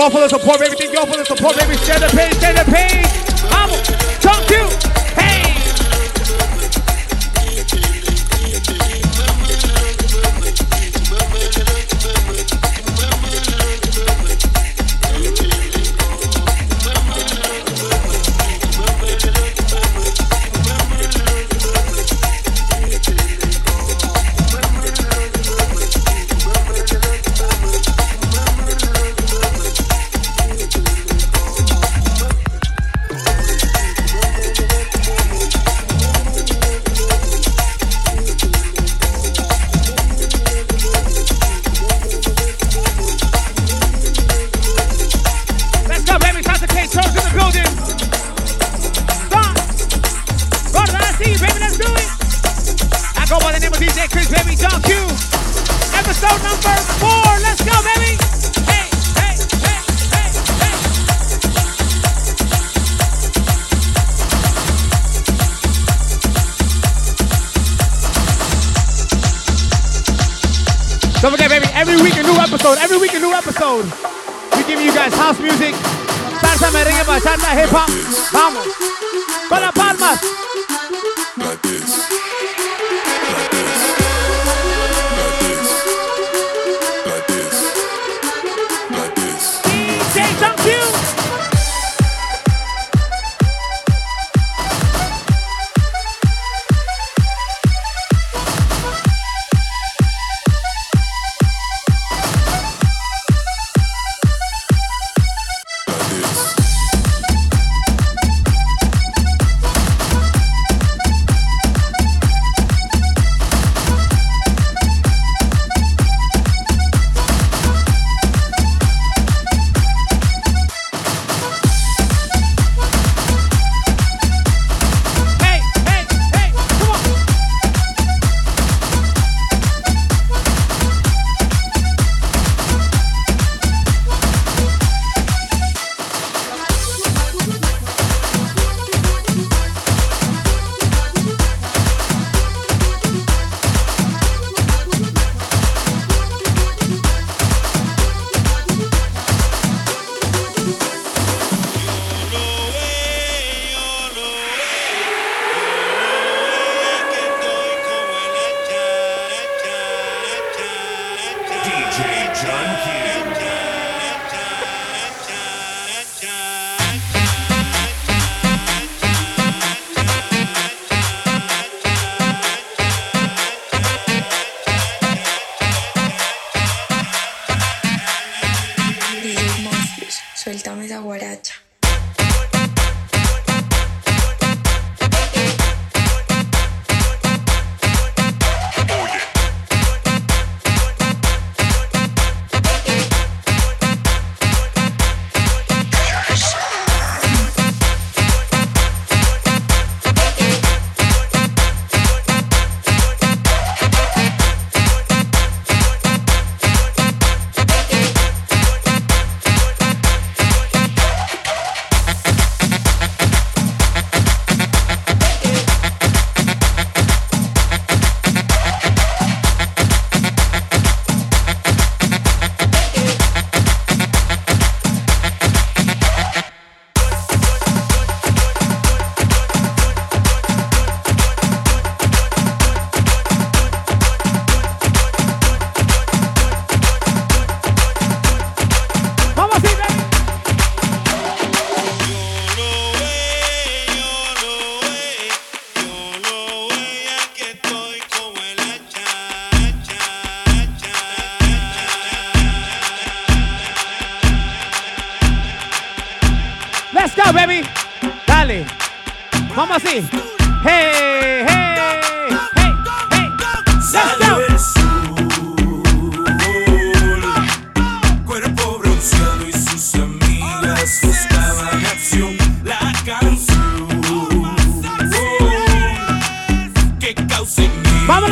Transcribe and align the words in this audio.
all 0.00 0.10
for 0.10 0.20
the 0.20 0.28
support, 0.28 0.60
baby. 0.60 0.76
Thank 0.76 0.92
you 0.92 0.98
all 0.98 1.06
for 1.06 1.16
the 1.16 1.24
support, 1.24 1.56
baby. 1.58 1.76
Share 1.76 1.98
the 1.98 2.08
page, 2.16 2.40
share 2.40 2.54
the 2.54 2.64
page. 2.70 3.06
Vamos. 3.50 3.86
Thank 4.20 4.50
you. 4.50 4.89
Don't 71.20 71.32
forget, 71.32 71.50
baby, 71.50 71.66
every 71.74 72.00
week 72.00 72.16
a 72.16 72.22
new 72.22 72.36
episode. 72.40 72.78
Every 72.78 72.96
week 72.96 73.12
a 73.12 73.18
new 73.18 73.32
episode. 73.34 73.84
We 74.56 74.64
giving 74.64 74.86
you 74.86 74.92
guys 74.94 75.12
house 75.12 75.38
music, 75.38 75.74
salsa 76.40 76.72
merengue, 76.72 77.04
bachata, 77.04 77.52
hip 77.52 77.68
hop. 77.68 77.90
Vamos. 78.32 78.66
Para 79.50 79.70
palmas. 79.70 80.18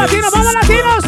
latinos, 0.08 0.30
vamos 0.32 0.54
latinos. 0.54 1.07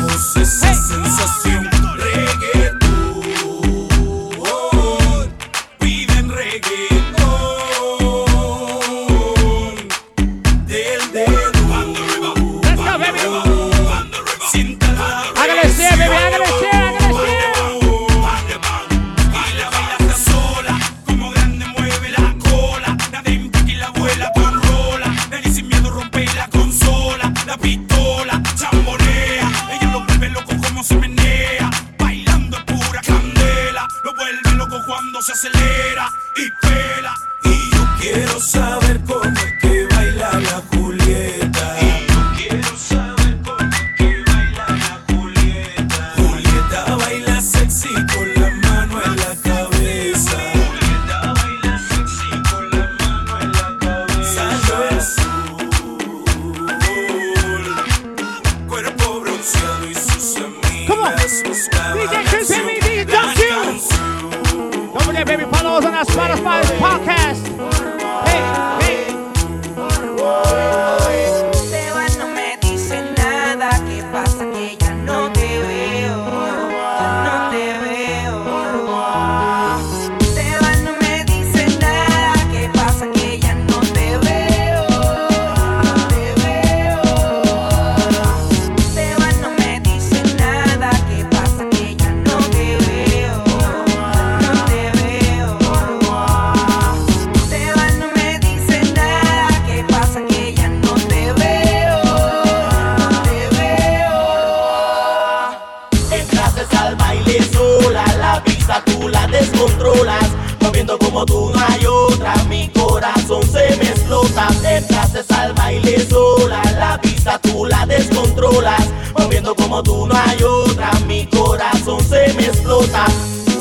solas, 118.50 118.88
moviendo 119.18 119.54
como 119.54 119.82
tú 119.82 120.06
no 120.06 120.14
hay 120.14 120.42
otra, 120.42 120.90
mi 121.06 121.26
corazón 121.26 122.00
se 122.04 122.32
me 122.34 122.46
explota. 122.46 123.04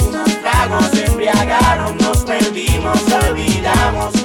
Unos 0.07 0.41
tragos 0.41 0.93
embriagaron, 0.93 1.97
nos 1.97 2.17
perdimos, 2.19 2.99
olvidamos. 3.29 4.18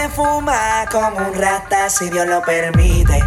Hoy 0.00 0.06
se 0.06 0.08
fuma 0.14 0.86
como 0.90 1.18
un 1.18 1.34
rata, 1.34 1.90
si 1.90 2.08
Dios 2.08 2.26
lo 2.26 2.42
permite. 2.42 3.22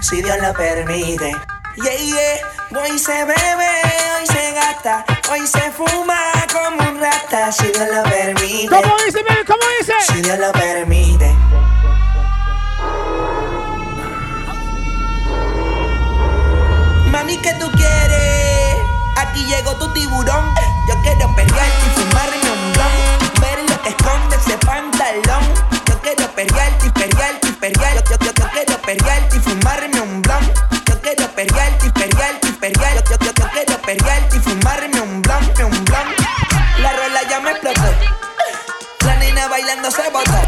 Si 0.00 0.20
Dios 0.20 0.36
lo 0.40 0.52
permite. 0.54 1.36
Yeah, 1.76 1.96
yeah. 1.96 2.82
Hoy 2.82 2.98
se 2.98 3.24
bebe, 3.24 3.70
hoy 4.18 4.26
se 4.26 4.52
gasta, 4.52 5.04
hoy 5.30 5.46
se 5.46 5.70
fuma 5.70 6.18
como 6.52 6.90
un 6.90 7.00
rata, 7.00 7.52
si 7.52 7.68
Dios 7.68 7.88
lo 7.94 8.02
permite. 8.02 8.68
¿Cómo 8.68 8.94
dice, 9.06 9.22
baby? 9.28 9.44
¿Cómo 9.46 9.62
dice? 9.78 9.92
Si 10.06 10.20
Dios 10.20 10.38
lo 10.38 10.52
permite. 10.52 11.32
Mami, 17.10 17.36
¿qué 17.38 17.52
tú 17.60 17.70
quieres? 17.72 18.76
Aquí 19.16 19.44
llegó 19.44 19.76
tu 19.76 19.92
tiburón. 19.92 20.54
Yo 20.88 20.94
quiero 21.02 21.32
perrear 21.36 21.68
y 21.68 22.00
fumarme 22.00 22.41
esconde 23.92 24.36
ese 24.36 24.58
pantalón. 24.58 25.44
Yo 25.86 26.00
quiero 26.00 26.26
perrear 26.34 26.72
y 26.84 26.90
perrear 26.90 27.34
y 27.42 27.52
perrear. 27.52 27.94
Yo, 28.08 28.16
yo, 28.18 28.32
yo, 28.32 28.46
quiero 28.52 28.82
perrear 28.82 29.28
y 29.34 29.38
fumarme 29.38 30.00
un 30.00 30.22
blon. 30.22 30.52
Yo 30.86 31.00
quiero 31.00 31.28
perrear 31.34 31.72
y 31.84 31.90
perrear 31.90 32.34
y 32.42 32.52
perrear. 32.52 33.04
Yo, 33.04 33.16
yo, 33.18 33.32
yo, 33.32 33.48
quiero 33.52 33.82
perrear 33.82 34.28
y 34.34 34.38
fumarme 34.38 35.00
un 35.00 35.22
blon, 35.22 35.44
un 35.64 35.84
blon. 35.84 36.08
La 36.78 36.92
rola 36.92 37.20
ya 37.28 37.40
me 37.40 37.50
explotó. 37.50 37.90
La 39.04 39.16
nena 39.16 39.48
bailando 39.48 39.90
se 39.90 40.08
botó. 40.10 40.40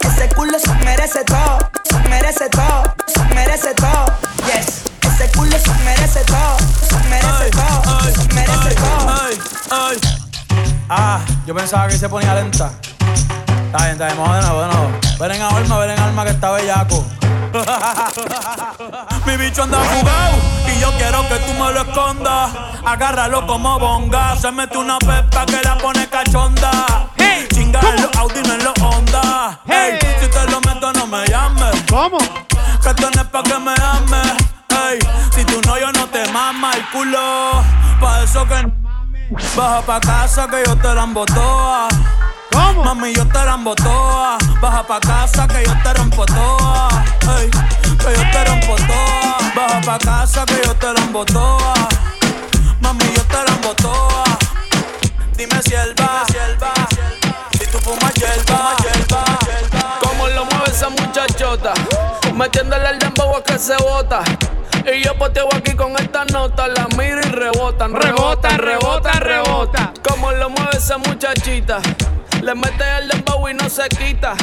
Ese 0.00 0.28
culo 0.34 0.58
se 0.58 0.74
merece 0.84 1.24
todo, 1.24 1.58
se 1.84 2.08
merece 2.08 2.48
todo, 2.50 2.94
se 3.06 3.24
merece 3.34 3.74
todo. 3.74 4.06
Yes, 4.46 4.82
ese 5.00 5.30
culo 5.32 5.58
se 5.58 5.74
merece 5.84 6.20
todo, 6.24 6.56
se 6.88 7.08
merece 7.08 7.50
todo, 7.50 8.12
se 8.12 8.34
merece 8.34 8.74
todo. 8.74 9.10
ay, 9.10 9.38
ay. 9.70 10.23
Ah, 10.88 11.20
yo 11.46 11.54
pensaba 11.54 11.88
que 11.88 11.96
se 11.98 12.08
ponía 12.08 12.34
lenta. 12.34 12.70
Está 13.66 13.78
bien, 13.84 13.92
está 13.92 14.06
bien, 14.06 14.18
vamos 14.18 14.36
de 14.36 14.42
nuevo, 14.42 14.60
de 14.62 14.66
nuevo. 14.68 14.90
Ven 15.18 15.32
en 15.32 15.42
alma, 15.42 15.78
ven 15.78 15.90
en 15.90 15.98
alma 15.98 16.24
que 16.24 16.30
está 16.30 16.50
bellaco. 16.52 17.04
Mi 19.26 19.36
bicho 19.36 19.62
anda 19.62 19.78
jugado 19.78 20.36
y 20.74 20.80
yo 20.80 20.90
quiero 20.98 21.26
que 21.28 21.36
tú 21.36 21.52
me 21.54 21.72
lo 21.72 21.80
escondas. 21.82 22.50
Agárralo 22.84 23.46
como 23.46 23.78
bonga. 23.78 24.36
Se 24.36 24.50
mete 24.52 24.76
una 24.78 24.98
pepa 24.98 25.46
que 25.46 25.60
la 25.62 25.78
pone 25.78 26.08
cachonda. 26.08 27.08
Hey, 27.16 27.46
Chinga 27.52 27.80
los 28.00 28.14
Audi, 28.16 28.42
no 28.46 28.54
en 28.54 28.64
los 28.64 28.74
Honda. 28.80 29.60
Hey, 29.66 29.98
Hey. 30.00 30.16
si 30.20 30.28
te 30.28 30.50
lo 30.50 30.60
meto, 30.60 30.92
no 30.92 31.06
me 31.06 31.26
llames. 31.26 31.82
¿Cómo? 31.88 32.18
Que 32.18 32.90
esto 32.90 33.10
no 33.10 33.24
pa' 33.30 33.42
que 33.42 33.58
me 33.58 33.72
ames. 33.72 34.32
Ey, 34.68 34.98
si 35.34 35.44
tú 35.44 35.60
no, 35.66 35.78
yo 35.78 35.90
no 35.92 36.06
te 36.08 36.26
mama 36.32 36.72
el 36.74 36.84
culo. 36.90 37.62
Pa' 38.00 38.22
eso 38.22 38.46
que 38.46 38.83
baja 39.56 39.82
pa' 39.82 40.00
casa 40.00 40.46
que 40.48 40.62
yo 40.66 40.76
te 40.76 40.94
la 40.94 41.06
toa. 41.34 41.88
¿Cómo? 42.52 42.84
Mami, 42.84 43.14
yo 43.14 43.26
te 43.26 43.44
la 43.44 43.58
toa. 43.74 44.38
Baja 44.60 44.82
pa' 44.82 45.00
casa 45.00 45.46
que 45.48 45.64
yo 45.64 45.74
te 45.82 45.94
rompo 45.94 46.24
toa. 46.26 46.88
Ey, 47.38 47.50
que 47.50 48.10
yo 48.16 48.30
te 48.32 48.44
rompo 48.44 48.76
toa. 48.76 49.38
Baja 49.54 49.80
pa' 49.80 49.98
casa 49.98 50.44
que 50.46 50.60
yo 50.64 50.74
te 50.74 50.92
la 50.92 51.24
toa. 51.24 51.74
Mami, 52.80 53.04
yo 53.14 53.22
te 53.22 53.40
la 53.44 53.74
toa. 53.74 54.24
Dime 55.36 55.62
si 55.62 55.74
él 55.74 55.94
va. 56.00 56.24
Si 57.58 57.66
tú 57.66 57.78
fumas 57.78 58.14
hierba. 58.14 58.76
Como 60.00 60.28
lo 60.28 60.44
mueve 60.44 60.70
esa 60.70 60.88
muchachota, 60.88 61.74
metiéndole 62.34 62.90
el 62.90 62.98
dembow 62.98 63.36
a 63.36 63.42
que 63.42 63.58
se 63.58 63.76
bota. 63.76 64.22
Y 64.92 65.02
yo 65.02 65.16
poteo 65.16 65.48
aquí 65.54 65.74
con 65.74 65.92
esta 65.98 66.24
nota, 66.26 66.68
la 66.68 66.86
miro 66.98 67.20
y 67.20 67.30
rebotan, 67.30 67.94
rebotan, 67.94 68.58
rebotan, 68.58 69.20
rebotan. 69.20 69.94
Como 70.06 70.32
lo 70.32 70.50
mueve 70.50 70.76
esa 70.76 70.98
muchachita, 70.98 71.78
le 72.42 72.54
mete 72.54 72.84
el 72.98 73.08
dembow 73.08 73.48
y 73.48 73.54
no 73.54 73.68
se 73.70 73.88
quita. 73.88 74.34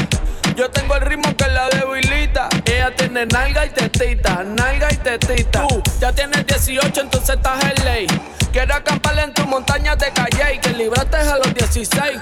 Yo 0.55 0.69
tengo 0.69 0.95
el 0.95 1.01
ritmo 1.01 1.35
que 1.35 1.47
la 1.47 1.69
debilita. 1.69 2.49
Ella 2.65 2.93
tiene 2.95 3.25
nalga 3.25 3.65
y 3.65 3.69
tetita, 3.69 4.43
nalga 4.43 4.91
y 4.91 4.97
tetita. 4.97 5.67
Tú 5.67 5.81
ya 5.99 6.11
tienes 6.11 6.45
18, 6.45 7.01
entonces 7.01 7.35
estás 7.35 7.63
en 7.63 7.85
ley. 7.85 8.07
Quiero 8.51 8.75
acampar 8.75 9.17
en 9.19 9.33
tu 9.33 9.45
montaña 9.45 9.95
de 9.95 10.11
calle 10.11 10.55
y 10.55 10.59
que 10.59 10.69
libraste 10.71 11.17
a 11.17 11.37
los 11.37 11.53
16. 11.53 12.19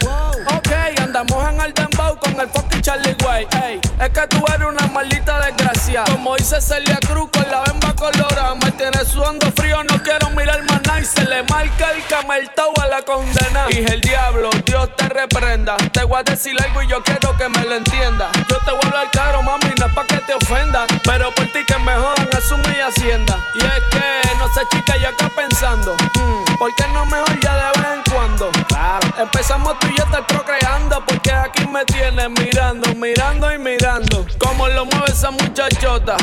Ok, 0.56 0.72
andamos 1.02 1.50
en 1.50 1.62
el 1.62 1.74
dembow 1.74 2.20
con 2.20 2.40
el 2.40 2.48
fucking 2.50 2.82
Charlie 2.82 3.16
Way. 3.26 3.48
Ey, 3.64 3.82
es 4.00 4.10
que 4.10 4.28
tú 4.28 4.44
eres 4.54 4.68
una 4.68 4.88
maldita 4.88 5.40
desgracia. 5.46 5.69
Como 6.12 6.36
dice 6.36 6.60
Celia 6.60 6.98
Cruz 7.08 7.30
con 7.32 7.50
la 7.50 7.62
bemba 7.62 7.94
colorada. 7.96 8.54
Me 8.56 8.72
tienes 8.74 9.08
sudando 9.08 9.50
frío, 9.54 9.82
no 9.86 10.04
quiero 10.04 10.30
mirar 10.32 10.62
más 10.64 10.82
nada. 10.84 11.00
Y 11.00 11.06
se 11.06 11.24
le 11.24 11.42
marca 11.44 11.92
el 11.92 12.06
cameltao 12.06 12.74
a 12.82 12.88
la 12.88 13.02
condena. 13.02 13.66
Y 13.70 13.78
el 13.78 14.02
diablo, 14.02 14.50
Dios 14.66 14.90
te 14.98 15.08
reprenda. 15.08 15.78
Te 15.94 16.04
voy 16.04 16.20
a 16.20 16.24
decir 16.24 16.56
algo 16.62 16.84
y 16.84 16.88
yo 16.88 17.02
quiero 17.04 17.36
que 17.38 17.48
me 17.48 17.64
lo 17.64 17.76
entienda. 17.76 18.30
Yo 18.50 18.58
te 18.60 18.72
voy 18.72 18.82
a 18.84 18.88
hablar 18.88 19.12
claro, 19.12 19.42
mami, 19.42 19.72
no 19.80 19.86
es 19.86 19.94
pa' 19.94 20.06
que 20.06 20.18
te 20.18 20.34
ofenda. 20.34 20.86
Pero 21.06 21.34
por 21.34 21.46
ti 21.46 21.60
que 21.66 21.78
me 21.80 21.94
jodan, 21.96 22.28
asume 22.38 22.78
y 22.78 22.82
hacienda. 22.82 23.38
Y 23.56 23.60
es 23.60 23.84
que, 23.90 24.36
no 24.38 24.48
sé, 24.54 24.62
chica, 24.72 24.98
yo 24.98 25.08
acá 25.10 25.32
pensando. 25.36 25.96
mm, 25.96 26.58
¿Por 26.58 26.76
qué 26.76 26.84
no 26.94 27.06
mejor 27.06 27.40
ya 27.40 27.56
de 27.56 27.80
vez 27.82 27.92
en 27.94 28.14
cuando? 28.14 28.52
Claro. 28.68 29.08
Empezamos 29.18 29.80
tú 29.80 29.88
y 29.88 29.98
yo 29.98 30.04
estar 30.04 30.28
procreando. 30.28 31.04
Porque 31.06 31.32
aquí 31.32 31.66
me 31.68 31.86
tienes 31.86 32.30
mirando, 32.30 32.94
mirando 32.96 33.52
y 33.54 33.58
mirando. 33.58 34.26
Como 34.38 34.68
lo 34.68 34.86
mueve 34.86 35.12
esa 35.12 35.32
muchachota. 35.70 36.18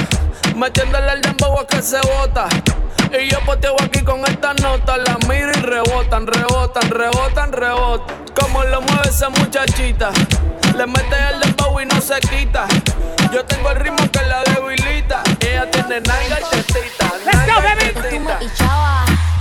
Metiéndole 0.54 1.12
el 1.12 1.20
dembow 1.22 1.58
a 1.60 1.66
que 1.66 1.82
se 1.82 2.00
bota. 2.00 2.48
Y 3.12 3.28
yo 3.30 3.38
poteo 3.40 3.76
aquí 3.82 4.02
con 4.02 4.20
esta 4.26 4.54
nota, 4.54 4.96
la 4.96 5.16
miro 5.28 5.50
y 5.50 5.60
rebotan, 5.62 6.26
rebotan, 6.26 6.90
rebotan, 6.90 7.52
rebotan. 7.52 8.16
Como 8.38 8.64
lo 8.64 8.80
mueve 8.82 9.08
esa 9.08 9.28
muchachita, 9.30 10.10
le 10.76 10.86
mete 10.86 11.16
el 11.32 11.40
dembow 11.40 11.80
y 11.80 11.86
no 11.86 12.00
se 12.00 12.18
quita. 12.20 12.66
Yo 13.32 13.44
tengo 13.44 13.70
el 13.70 13.76
ritmo 13.76 14.10
que 14.10 14.22
la 14.22 14.42
debilita. 14.44 15.22
Ella 15.40 15.70
tiene 15.70 16.00
nalga 16.00 16.40
y 16.40 16.56
tetita. 16.56 17.12
Let's 17.24 17.46
go, 17.46 17.62
baby. 17.62 17.92
tetita. 17.94 18.38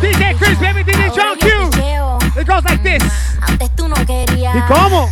DJ 0.02 0.36
Chris, 0.38 0.60
baby, 0.60 0.84
DJ 0.84 1.12
John 1.16 1.38
Q. 1.40 2.40
It 2.40 2.48
goes 2.48 2.64
like 2.66 2.84
this. 2.84 3.04
Antes 3.42 3.76
tú 3.76 3.88
no 3.88 3.96
querías. 4.06 4.56
¿Y 4.56 4.62
cómo? 4.62 5.10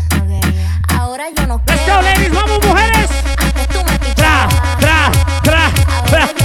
Ahora 0.89 1.25
yo 1.35 1.47
no 1.47 1.61
Let's 1.65 1.81
quiero. 1.81 1.95
go, 1.95 2.01
ladies, 2.01 2.31
vamos, 2.33 2.65
mujeres. 2.65 3.09
back. 6.13 6.42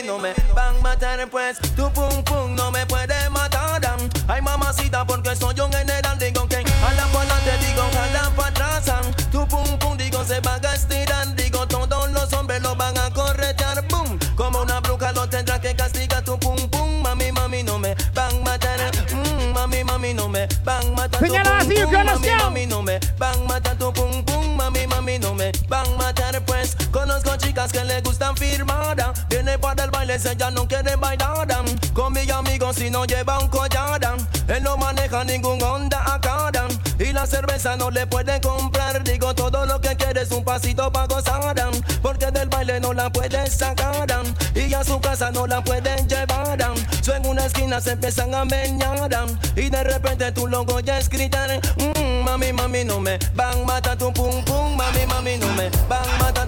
mí 0.00 0.06
no 0.06 0.18
me 0.18 0.32
van 0.54 0.76
a 0.76 0.80
matar 0.80 1.28
pues 1.30 1.58
Tu 1.76 1.90
pum 1.92 2.22
pum 2.24 2.54
no 2.54 2.70
me 2.70 2.86
puede 2.86 3.28
matar. 3.30 3.80
Ay 4.28 4.40
mamacita 4.42 5.04
porque 5.04 5.34
soy 5.36 5.58
un 5.60 5.72
general 5.72 6.18
Digo 6.18 6.46
que 6.48 6.56
a 6.56 6.92
la 6.92 7.04
para 7.12 7.38
te 7.40 7.58
digo 7.66 7.82
jala 7.92 8.30
para 8.36 8.48
atrás 8.48 8.84
Tu 9.30 9.46
pum 9.48 9.78
pum 9.78 9.96
digo 9.96 10.24
se 10.24 10.40
va 10.40 10.54
a 10.62 10.74
estirar 10.74 11.34
Digo 11.34 11.66
todos 11.66 12.10
los 12.10 12.32
hombres 12.32 12.62
lo 12.62 12.76
van 12.76 12.96
a 12.98 13.10
corretear 13.10 13.84
Boom, 13.88 14.18
como 14.36 14.62
una 14.62 14.80
bruja 14.80 15.12
lo 15.12 15.28
tendrá 15.28 15.60
que 15.60 15.74
castigar 15.74 16.22
Tu 16.22 16.38
pum 16.38 16.56
pum 16.70 17.02
mami 17.02 17.32
mami 17.32 17.62
no 17.62 17.78
me 17.78 17.94
van 18.14 18.36
a 18.36 18.40
matar. 18.40 18.78
Mm, 19.12 19.52
Mami 19.52 19.84
mami 19.84 20.14
no 20.14 20.28
me 20.28 20.46
van 20.64 20.86
a 20.86 20.90
matar 20.92 21.20
Señala 21.20 21.58
así, 21.58 21.74
mami, 21.92 22.28
mami 22.28 22.66
no 22.66 22.82
me 22.82 23.00
van 23.18 23.34
a 23.34 23.44
matar 23.44 23.76
Tu 23.76 23.92
pum 23.92 24.24
pum 24.24 24.56
mami 24.56 24.86
mami 24.86 25.18
no 25.18 25.34
me 25.34 25.50
van 25.68 25.86
a 25.86 25.96
matar 25.96 26.40
pues. 26.44 26.76
Conozco 26.90 27.36
chicas 27.36 27.72
que 27.72 27.84
le 27.84 28.00
gustan 28.02 28.36
firmada 28.36 29.12
para 29.60 29.84
el 29.84 29.90
baile, 29.90 30.18
si 30.18 30.28
ella 30.28 30.50
no 30.50 30.66
quiere 30.66 30.96
bailar. 30.96 31.46
Con 31.92 32.12
mi 32.12 32.28
amigo 32.30 32.72
si 32.72 32.90
no 32.90 33.04
lleva 33.04 33.38
un 33.38 33.48
collar. 33.48 34.00
Él 34.48 34.62
no 34.62 34.76
maneja 34.76 35.24
ningún 35.24 35.62
Honda 35.62 36.02
Acadam. 36.14 36.68
Y 36.98 37.12
la 37.12 37.26
cerveza 37.26 37.76
no 37.76 37.90
le 37.90 38.06
puede 38.06 38.40
comprar. 38.40 39.02
Digo, 39.04 39.34
todo 39.34 39.66
lo 39.66 39.80
que 39.80 39.96
quiere 39.96 40.22
es 40.22 40.30
un 40.30 40.44
pasito 40.44 40.90
para 40.92 41.06
gozar. 41.06 41.56
Porque 42.02 42.30
del 42.30 42.48
baile 42.48 42.80
no 42.80 42.92
la 42.92 43.10
puede 43.10 43.48
sacar. 43.50 44.06
Y 44.54 44.72
a 44.74 44.84
su 44.84 45.00
casa 45.00 45.30
no 45.30 45.46
la 45.46 45.62
pueden 45.62 46.08
llevar. 46.08 46.58
So 47.02 47.14
en 47.14 47.26
una 47.26 47.46
esquina 47.46 47.80
se 47.80 47.92
empiezan 47.92 48.34
a 48.34 48.44
meñar. 48.44 49.10
Y 49.56 49.70
de 49.70 49.82
repente 49.82 50.32
tú 50.32 50.46
lo 50.46 50.62
oyes 50.62 51.08
gritar. 51.08 51.60
Mm, 51.76 52.24
mami, 52.24 52.52
mami, 52.52 52.84
no 52.84 53.00
me 53.00 53.18
van, 53.34 53.64
mata 53.66 53.96
tu 53.96 54.12
pum 54.12 54.44
pum. 54.44 54.76
Mami, 54.76 55.06
mami, 55.06 55.36
no 55.38 55.48
me 55.54 55.70
van, 55.88 56.18
mata 56.18 56.39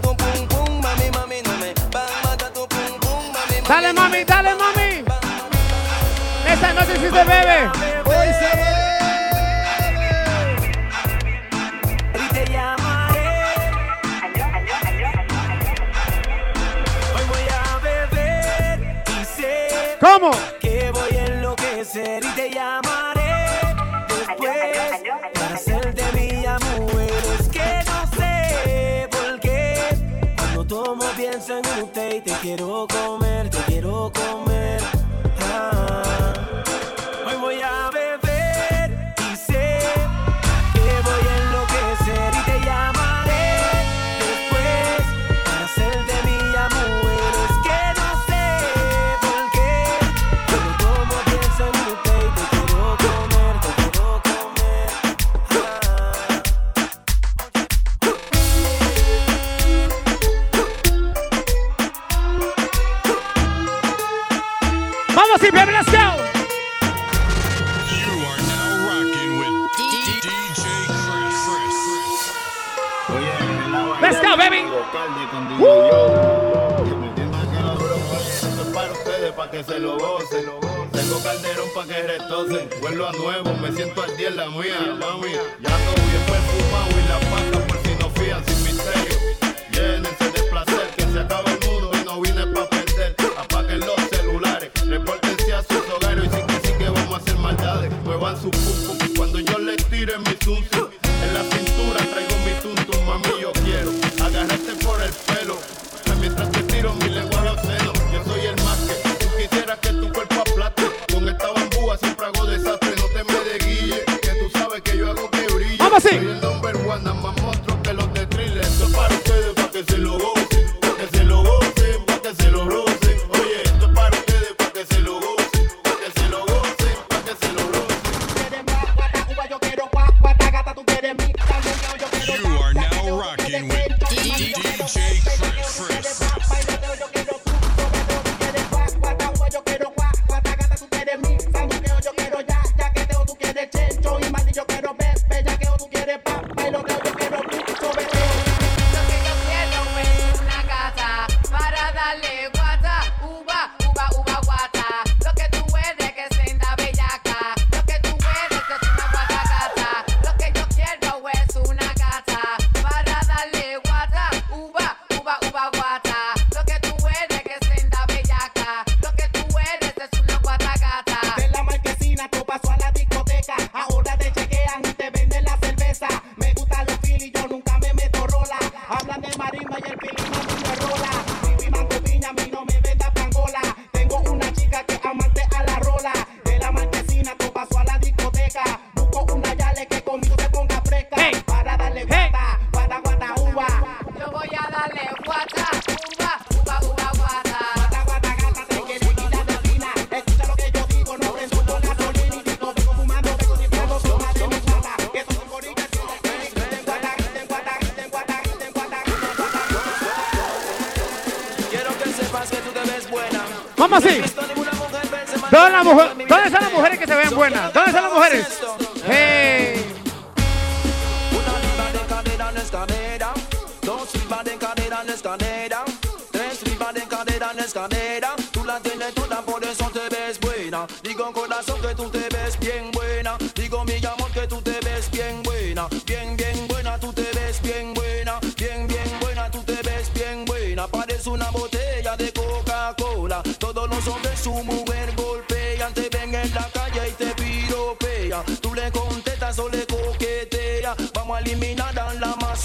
Dale 3.72 3.90
mami, 3.94 4.22
dale 4.22 4.54
mami. 4.54 5.02
Esta 6.46 6.74
noche 6.74 6.94
sí 6.94 7.08
se 7.08 7.24
bebe. 7.24 7.70
Hoy 8.04 8.28
se 8.38 8.50
bebe. 8.60 8.90
Y 12.22 12.28
te 12.34 12.44
llamaré. 12.52 13.30
Hoy 17.14 17.24
voy 17.32 17.46
a 17.48 17.78
beber 17.78 18.76
y 19.08 19.24
sé. 19.24 19.96
¿Cómo? 19.98 20.32
Que 20.60 20.90
voy 20.90 21.16
a 21.16 21.24
enloquecer 21.24 22.22
y 22.22 22.28
te 22.34 22.50
llamaré. 22.50 23.48
Después 24.06 25.00
para 25.32 25.56
ser 25.56 25.94
de 25.94 26.12
mi 26.12 26.44
amor. 26.44 27.06
Es 27.40 27.48
que 27.48 27.82
no 27.86 28.06
sé 28.18 29.08
por 29.10 29.40
qué. 29.40 29.96
Cuando 30.36 30.66
tomo 30.66 31.04
pienso 31.16 31.56
en 31.56 31.82
usted 31.82 32.16
y 32.16 32.20
te 32.20 32.32
quiero 32.42 32.86
comer 32.86 33.21
loco 34.02 34.51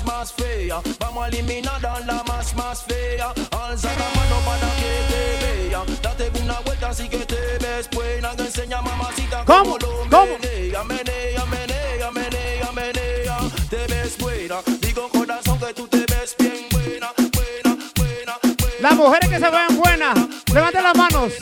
mass 0.03 0.05
mass 0.05 0.33
fea. 0.33 0.81
Vamos 0.99 1.23
a 1.23 1.27
eliminar 1.27 1.85
a 1.85 1.99
la 2.01 2.23
más 2.23 2.55
más 2.55 2.83
fea. 2.83 3.33
Alza 3.51 3.89
la 3.89 4.09
mano 4.19 4.37
para 4.45 4.69
que 4.79 4.91
te 5.09 5.69
vea. 5.69 5.83
Date 6.01 6.31
una 6.41 6.59
vuelta 6.61 6.89
así 6.89 7.07
que 7.07 7.19
te 7.19 7.57
ves 7.59 7.89
buena. 7.91 8.35
Que 8.35 8.43
enseña 8.43 8.81
mamacita 8.81 9.43
cómo, 9.45 9.77
lo 9.77 9.87
¿Cómo? 10.09 10.37
menea, 10.39 10.83
menea, 10.83 11.45
menea, 11.45 12.11
menea, 12.11 12.71
menea. 12.73 13.37
Te 13.69 13.87
ves 13.87 14.17
buena. 14.17 14.57
Digo 14.81 15.09
corazón 15.09 15.59
que 15.59 15.73
tú 15.73 15.87
te 15.87 15.99
ves 15.99 16.35
bien 16.37 16.67
buena, 16.71 17.11
buena, 17.33 17.77
buena. 17.95 18.39
buena 18.59 18.79
Las 18.81 18.95
mujeres 18.95 19.29
que 19.29 19.39
se 19.39 19.49
vean 19.49 19.77
buenas, 19.77 20.17
levanten 20.53 20.83
las 20.83 20.95
manos. 20.95 21.33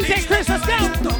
DJ 0.00 0.26
Cristo 0.26 0.58
Santo. 0.58 1.17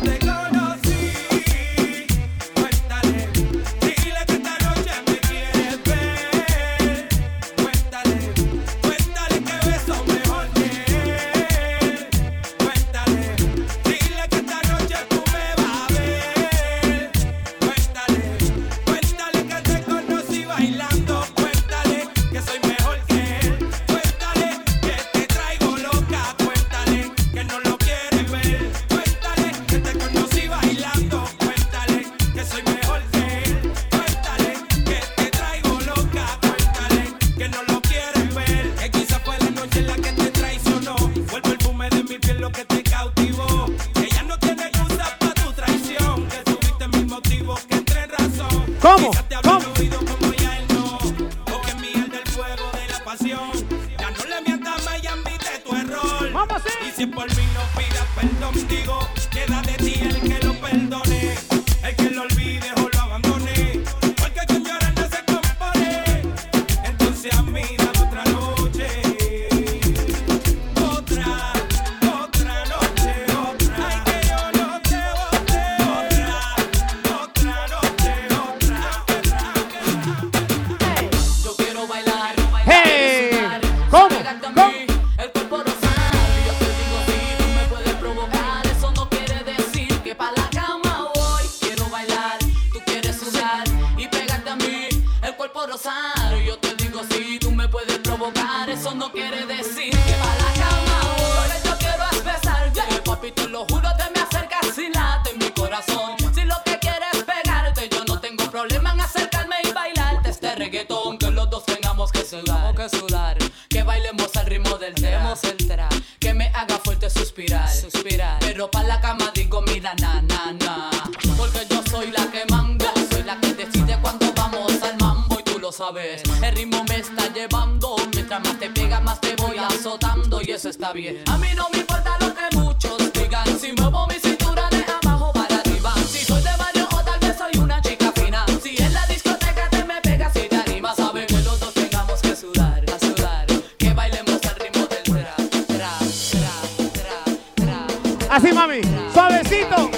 Así, 148.39 148.53
mami. 148.53 148.81
Suavecito. 149.13 149.98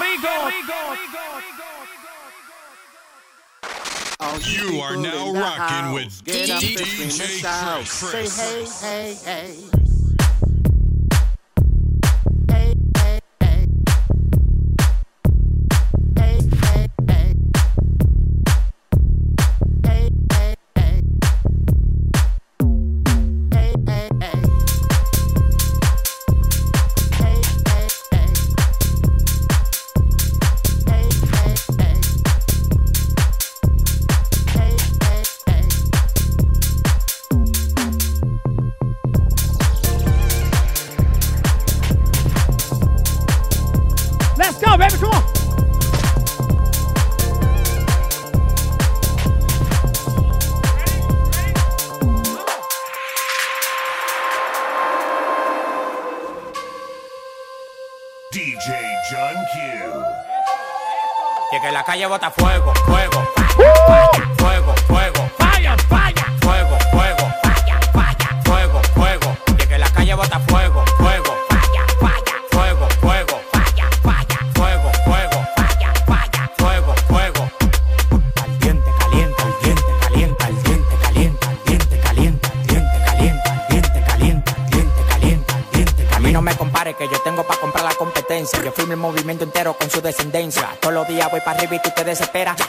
rico. 0.00 0.32
You, 4.40 4.80
are 4.80 4.96
now 4.96 5.32
rocking 5.32 5.66
house. 5.66 5.94
with 5.94 6.24
DJ 6.24 6.76
Chris. 6.76 8.32
Say 8.32 8.64
hey, 8.84 9.14
hey, 9.14 9.56
hey. 9.58 9.71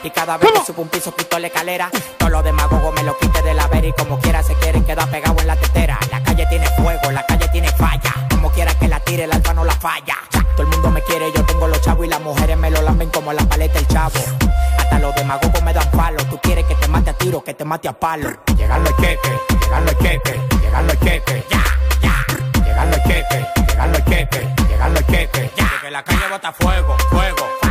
Y 0.04 0.10
cada 0.10 0.38
vez 0.38 0.50
que 0.54 0.66
subo 0.66 0.84
un 0.84 0.88
piso 0.88 1.14
quito 1.14 1.38
la 1.38 1.48
escalera. 1.48 1.89
Todos 2.18 2.32
los 2.32 2.44
demagogos 2.46 2.94
me 2.96 3.04
lo 3.04 3.18
quite 3.18 3.41
de 3.41 3.54
la 3.54 3.68
vera 3.68 3.88
y 3.88 3.91
como 3.91 4.18
quiera 4.18 4.41
se 4.41 4.54
quieren 4.56 4.86
quedar 4.86 5.10
pegados 5.10 5.41
en 5.41 5.48
la 5.48 5.58
tetera. 5.58 6.00
La 6.12 6.24
calle 6.24 6.46
tiene 6.48 6.66
fuego, 6.78 7.12
la 7.12 7.26
calle 7.26 7.50
tiene 7.50 7.68
falla. 7.74 8.14
Como 8.30 8.50
quiera 8.52 8.74
que 8.76 8.88
la 8.88 9.02
tire, 9.02 9.26
el 9.26 9.34
alfa 9.34 9.54
no 9.54 9.66
la 9.66 9.76
falla. 9.76 10.16
Todo 10.56 10.64
el 10.64 10.68
mundo 10.70 10.91
me 10.91 11.02
quiere, 11.02 11.30
yo 11.34 11.44
tengo 11.44 11.68
los 11.68 11.82
chavos 11.82 12.06
y 12.06 12.10
las 12.10 12.22
mujeres 12.22 12.58
me 12.58 12.72
lo 12.72 12.82
lamben 12.84 13.10
como 13.10 13.34
la 13.34 13.44
paleta 13.44 13.80
el 13.80 13.88
chavo. 13.88 14.18
Hasta 14.78 15.00
los 15.00 15.14
demagogos 15.14 15.62
me 15.62 15.74
dan 15.74 15.91
palo. 15.91 16.24
Tú 16.30 16.39
quieres 16.41 16.64
que 16.66 16.76
te 16.76 16.88
mate 16.88 17.10
a 17.10 17.14
tiro, 17.14 17.44
que 17.44 17.54
te 17.54 17.66
mate 17.66 17.89
a 17.89 17.94
palo. 17.94 18.30
Llegan 18.56 18.82
los 18.82 18.96
cheques, 18.96 19.34
llegan 19.62 19.86
los 19.86 19.98
cheques, 19.98 20.39
llegan 20.62 20.88
los 20.88 21.00
cheques. 21.02 21.44
Ya, 21.50 21.64
ya. 22.02 22.64
Llegan 22.64 22.91
los 22.91 23.04
cheques, 23.04 23.46
llegan 23.68 23.91
los 23.91 24.06
cheques, 24.06 24.48
llegan 24.70 24.94
los 24.94 25.06
cheques. 25.08 25.52
Ya. 25.58 25.70
Que 25.82 25.91
la 25.91 26.02
calle 26.02 26.30
bota 26.30 26.54
fuego, 26.54 26.96
fuego. 27.10 27.62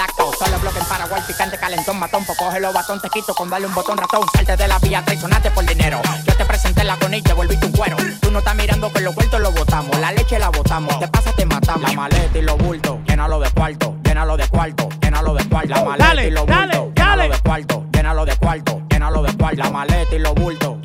Lacto. 0.00 0.30
Solo 0.38 0.58
bloque 0.60 0.78
en 0.78 0.86
Paraguay, 0.86 1.22
picante, 1.26 1.58
calentón, 1.58 1.98
matón. 1.98 2.24
Pues 2.24 2.38
coge 2.38 2.58
los 2.60 2.72
batón, 2.72 3.00
te 3.00 3.08
quito 3.10 3.34
con 3.34 3.50
darle 3.50 3.66
un 3.66 3.74
botón 3.74 3.98
ratón. 3.98 4.22
Salte 4.34 4.56
de 4.56 4.66
la 4.68 4.78
vía, 4.78 5.02
traicionaste 5.04 5.50
por 5.50 5.64
dinero. 5.66 6.00
Yo 6.26 6.34
te 6.36 6.44
presenté 6.44 6.84
la 6.84 6.96
con 6.96 7.12
y 7.12 7.20
te 7.22 7.32
volví 7.34 7.56
tu 7.56 7.70
cuero. 7.72 7.96
Tú 8.20 8.30
no 8.30 8.38
estás 8.38 8.54
mirando 8.54 8.90
que 8.92 9.00
los 9.00 9.14
vueltos 9.14 9.40
los 9.40 9.52
botamos. 9.54 9.98
La 10.00 10.12
leche 10.12 10.38
la 10.38 10.48
botamos. 10.48 10.98
Te 10.98 11.08
pasa, 11.08 11.32
te 11.32 11.44
matamos. 11.44 11.82
La 11.90 11.92
maleta 11.96 12.38
y 12.38 12.42
los 12.42 12.56
bultos, 12.58 12.98
llénalo 13.06 13.40
de 13.40 13.50
cuarto, 13.50 13.96
llénalo 14.04 14.36
de 14.36 14.48
cuarto, 14.48 14.88
llénalo 15.02 15.34
de 15.34 15.44
cuarto. 15.48 15.68
La 15.74 15.84
maleta 15.84 16.06
Dale, 16.08 16.26
y 16.26 16.30
los 16.30 16.46
dale, 16.46 16.78
bultos, 16.78 16.94
dale. 16.94 17.20
llénalo 17.20 17.34
de 17.34 17.40
cuarto, 17.42 17.84
llénalo 17.92 18.24
de 18.24 18.36
cuarto, 18.36 18.82
llénalo 18.90 19.22
de 19.22 19.36
cuarto. 19.36 19.56
La 19.62 19.70
maleta 19.70 20.14
y 20.14 20.18
los 20.18 20.34
bultos, 20.34 20.76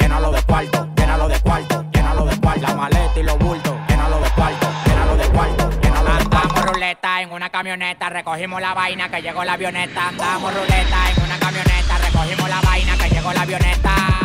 en 7.03 7.31
una 7.31 7.49
camioneta, 7.49 8.09
recogimos 8.09 8.61
la 8.61 8.73
vaina 8.73 9.09
que 9.09 9.21
llegó 9.21 9.43
la 9.43 9.53
avioneta. 9.53 10.07
Andamos 10.07 10.53
ruleta 10.53 11.11
en 11.15 11.23
una 11.23 11.37
camioneta, 11.37 11.97
recogimos 11.97 12.49
la 12.49 12.61
vaina 12.61 12.97
que 12.97 13.09
llegó 13.09 13.33
la 13.33 13.41
avioneta. 13.41 14.24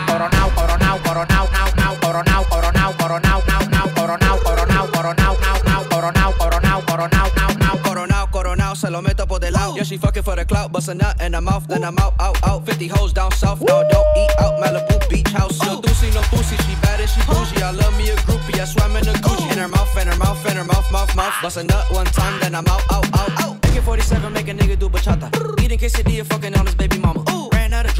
She 9.90 9.96
fucking 9.96 10.22
for 10.22 10.36
the 10.36 10.44
clout, 10.44 10.70
bust 10.70 10.86
a 10.88 10.94
nut 10.94 11.20
in 11.20 11.32
her 11.32 11.40
mouth, 11.40 11.66
then 11.66 11.82
I'm 11.82 11.98
out, 11.98 12.14
out, 12.20 12.38
out. 12.46 12.64
50 12.64 12.86
hoes 12.86 13.12
down 13.12 13.32
south, 13.32 13.60
no, 13.60 13.82
don't 13.90 14.16
eat 14.16 14.30
out. 14.38 14.62
Malibu 14.62 15.10
beach 15.10 15.26
house, 15.30 15.60
no 15.66 15.80
doozy, 15.80 16.14
no 16.14 16.20
pussy. 16.30 16.54
She 16.58 16.76
bad 16.80 17.00
and 17.00 17.10
she 17.10 17.20
bougie. 17.22 17.60
I 17.60 17.72
love 17.72 17.98
me 17.98 18.08
a 18.10 18.14
groupie, 18.18 18.60
I 18.60 18.66
swam 18.66 18.94
in 18.94 19.08
a 19.08 19.12
Gucci. 19.14 19.50
In 19.50 19.58
her 19.58 19.66
mouth, 19.66 19.96
in 19.96 20.06
her 20.06 20.16
mouth, 20.16 20.46
in 20.48 20.56
her 20.56 20.62
mouth, 20.62 20.92
mouth, 20.92 21.16
mouth. 21.16 21.34
Bust 21.42 21.56
a 21.56 21.64
nut 21.64 21.90
one 21.90 22.06
time, 22.06 22.38
then 22.38 22.54
I'm 22.54 22.68
out, 22.68 22.84
out, 22.92 23.04
out, 23.18 23.40
out. 23.40 23.56
AK-47, 23.64 24.32
make 24.32 24.46
a 24.46 24.52
nigga 24.52 24.78
do 24.78 24.88
bachata. 24.88 25.28
Eating 25.60 25.80
quesadilla, 25.80 26.24
fucking 26.24 26.56
on 26.56 26.66
his 26.66 26.76
baby 26.76 26.98
mama. 26.98 27.24
Of 27.26 27.49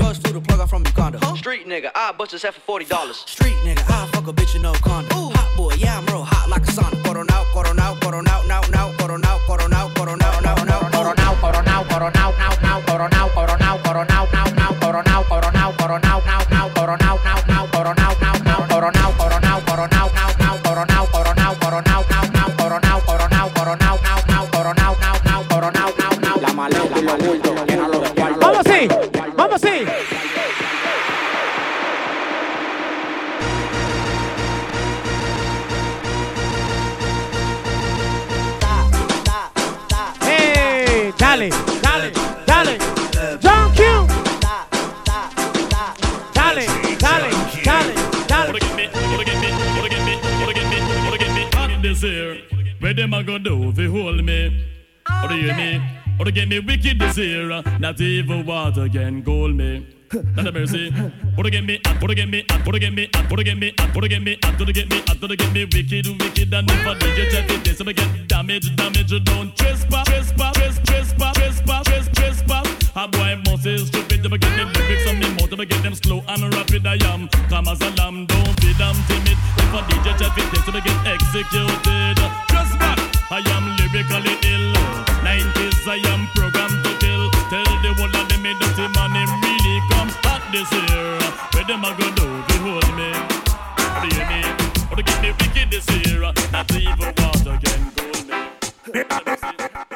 Drugs 0.01 0.19
to 0.21 0.33
the 0.33 0.41
plug 0.41 0.61
out 0.61 0.71
from 0.71 0.83
Uganda. 0.87 1.19
Huh? 1.21 1.37
Street 1.37 1.69
nigga, 1.69 1.91
I 1.95 2.13
bust 2.13 2.33
his 2.33 2.43
head 2.43 2.55
for 2.55 2.61
forty 2.61 2.87
dollars. 2.87 3.19
Street 3.27 3.53
nigga, 3.67 3.85
I 3.87 4.07
fuck 4.13 4.27
a 4.29 4.33
bitch 4.33 4.57
in 4.57 4.63
no 4.63 4.73
condom. 4.73 5.13
Ooh. 5.19 5.29
Hot 5.37 5.57
boy, 5.59 5.75
yeah 5.75 5.99
I'm 5.99 6.07
real 6.07 6.25
hot 6.25 6.49
like 6.49 6.63
a 6.63 6.73
sauna. 6.73 6.97
Coro 7.05 7.23
now, 7.23 7.45
coro 7.53 7.73
now, 7.75 7.95
coro 8.01 8.23
now, 8.23 8.41
now, 8.49 8.63
now, 8.73 8.97
coro 8.97 9.19
now, 9.19 9.39
coro 9.47 9.67
now, 9.69 9.93
coro 9.95 10.15
now, 10.15 10.41
now, 10.41 10.55
now, 10.65 10.81
coro 10.89 11.13
now, 11.13 11.35
coro 11.43 11.61
now, 11.61 11.85
coro 11.85 12.09
now, 12.17 12.33
now, 12.41 12.55
now, 12.65 12.81
coro 12.89 13.09
now, 13.09 13.29
coro 13.29 13.57
now, 13.59 13.77
coro 13.85 14.05
now, 14.05 14.25
now, 14.33 14.45
now, 14.57 14.73
coro 14.81 15.03
now, 15.03 15.23
coro 15.29 15.51
now, 15.51 15.73
coro 15.77 15.99
now, 15.99 16.21
now, 16.25 16.45
now, 16.49 16.69
coro 16.75 16.97
now, 16.97 17.17
now. 17.23 17.39
Dale, 41.31 41.49
dale, 41.81 42.11
dale. 42.45 42.76
John 43.39 43.72
Q. 43.72 43.85
Dale, 46.35 46.66
dale, 46.99 47.31
dale, 47.62 47.95
dale. 48.26 48.59
this 51.83 52.03
here. 52.03 52.43
Where 52.81 52.95
them 52.95 53.14
a 53.14 53.22
go 53.22 53.39
do 53.39 53.72
you 53.76 53.93
hold 53.93 54.24
me? 54.24 54.70
Or 55.23 55.29
do 55.29 55.35
you 55.37 55.53
hear 55.53 55.57
me? 55.57 55.81
Or 56.18 56.25
to 56.25 56.33
get 56.33 56.49
me 56.49 56.61
wicked 56.61 56.99
this 56.99 57.16
here. 57.16 57.62
Not 57.79 58.01
even 58.01 58.45
water 58.45 58.89
can 58.89 59.23
cool 59.23 59.49
me. 59.49 59.87
Not 60.12 60.47
a 60.47 60.53
mercy. 60.53 60.93
Or 61.39 61.45
to 61.45 61.51
get 61.51 61.64
me, 61.64 61.81
or 62.03 62.09
to 62.09 62.14
get 62.14 62.29
me, 62.29 62.45
or 62.66 62.73
to 62.73 62.79
get 62.79 62.93
me, 62.93 63.09
or 63.31 63.37
to 63.37 63.45
get 63.45 63.57
me, 63.57 63.73
or 63.95 64.01
to 64.01 64.09
get 64.09 64.23
me, 64.23 64.37
or 64.43 64.66
to 64.66 64.73
get 64.73 64.91
me, 64.91 65.03
or 65.09 65.29
to 65.29 65.37
get 65.37 65.53
me 65.53 65.64
wicked, 65.64 66.07
wicked, 66.07 66.53
and 66.53 66.71
if 66.71 66.87
I 66.87 66.95
did 66.99 67.16
you 67.16 67.31
check 67.31 67.51
it, 67.51 67.64
this 67.64 67.81
I 67.81 67.93
get 67.93 68.29
damage, 68.29 68.77
damage, 68.77 69.25
don't 69.25 69.57
trespass, 69.57 70.07
trespass, 70.09 70.57
trespass, 70.57 70.89
trespass, 70.89 71.37
trespass, 71.37 71.85
trespass, 71.87 72.09
trespass. 72.14 72.91
A 72.97 73.09
boy 73.09 73.37
must 73.47 73.66
is 73.66 73.87
stupid, 73.87 74.27
I 74.27 74.37
get 74.37 74.57
the 74.57 74.64
lyrics 74.81 75.09
on 75.09 75.18
me 75.21 75.29
mouth, 75.31 75.53
if 75.53 75.68
get 75.68 75.83
them 75.83 75.95
slow 75.95 76.25
and 76.27 76.55
rapid, 76.55 76.87
I 76.87 76.99
am. 77.12 77.29
Come 77.49 77.68
as 77.68 77.81
a 77.81 77.91
lamb, 77.95 78.27
don't 78.27 78.61
be 78.61 78.75
damn 78.77 78.97
timid. 79.07 79.39
If 79.62 79.75
I 79.75 79.81
DJ 79.89 80.18
check 80.18 80.37
it, 80.37 80.51
this 80.51 80.68
I 80.68 80.81
get 80.81 81.07
executed. 81.07 82.18
Back, 82.81 83.10
I 83.33 83.39
am 83.55 83.76
lyrically 83.78 84.35
ill. 84.43 84.74
90s, 85.22 85.87
I 85.87 86.03
am 86.11 86.26
programmed 86.35 86.83
to 86.83 86.91
kill. 86.99 87.31
Tell 87.47 87.62
the 87.78 87.95
whole 87.95 88.11
of 88.11 88.28
them, 88.28 88.43
me 88.43 88.59
dirty 88.59 88.91
man, 88.91 89.14
him 89.14 89.31
really 89.39 89.78
come 89.87 90.11
hot 90.26 90.43
this 90.51 90.66
year. 90.66 91.14
Where 91.55 91.62
them 91.62 91.87
a 91.87 91.95
go 91.95 92.11
do, 92.11 92.26
they 92.26 92.59
hold 92.59 92.91
me. 92.99 93.14
Do 94.03 94.11
me? 94.26 94.43
Or 94.91 94.97
to 94.99 95.03
get 95.07 95.22
me 95.22 95.31
wicked 95.39 95.70
this 95.70 95.87
year. 95.95 96.26
Not 96.51 96.74
even 96.74 97.14
water 97.22 97.55
can 97.62 97.83
cool 97.95 98.18
me. 98.26 98.35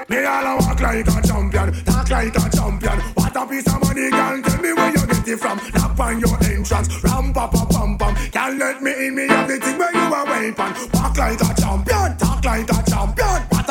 Me 0.07 0.25
all 0.25 0.47
a 0.47 0.53
walk 0.63 0.79
like 0.79 1.03
a 1.03 1.19
champion, 1.27 1.75
talk 1.83 2.09
like 2.11 2.37
a 2.39 2.47
champion. 2.55 2.99
What 3.19 3.35
a 3.35 3.47
piece 3.51 3.67
of 3.67 3.83
money, 3.83 4.15
girl. 4.15 4.43
Tell 4.47 4.63
me 4.63 4.73
where 4.79 4.91
you 4.95 5.07
get 5.11 5.27
it 5.27 5.39
from. 5.43 5.59
Knock 5.75 5.99
on 5.99 6.21
your 6.23 6.39
entrance, 6.39 7.03
ram 7.03 7.33
pa 7.33 7.49
pa 7.49 7.67
pam 7.67 7.99
pam. 7.99 8.15
Can't 8.31 8.59
let 8.63 8.81
me 8.81 8.95
in, 8.95 9.17
me 9.17 9.27
have 9.27 9.49
the 9.49 9.59
thing 9.59 9.77
where 9.77 9.91
you 9.91 10.07
a 10.07 10.23
weapon. 10.23 10.71
Walk 10.95 11.19
like 11.19 11.41
a 11.43 11.51
champion, 11.59 12.17
talk 12.17 12.45
like 12.45 12.71
a 12.71 12.75
champion. 12.75 12.94